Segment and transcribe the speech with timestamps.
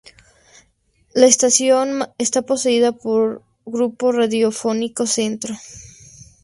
[1.13, 5.53] La estación está poseída por Grupo Radiofónico Centro.